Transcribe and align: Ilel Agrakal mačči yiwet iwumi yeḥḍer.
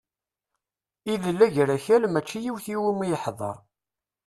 Ilel 1.13 1.39
Agrakal 1.45 2.03
mačči 2.09 2.39
yiwet 2.43 2.65
iwumi 2.73 3.05
yeḥḍer. 3.07 3.57